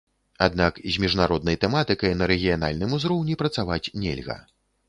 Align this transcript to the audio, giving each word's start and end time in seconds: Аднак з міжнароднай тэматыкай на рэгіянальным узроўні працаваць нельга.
Аднак 0.45 0.79
з 0.95 1.03
міжнароднай 1.03 1.59
тэматыкай 1.65 2.15
на 2.21 2.31
рэгіянальным 2.33 2.97
узроўні 2.99 3.39
працаваць 3.43 3.83
нельга. 4.07 4.43